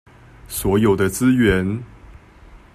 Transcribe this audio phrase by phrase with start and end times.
[0.47, 1.83] 所有的資源